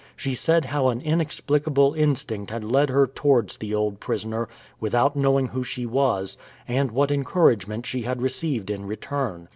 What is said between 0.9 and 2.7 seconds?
inexplicable instinct had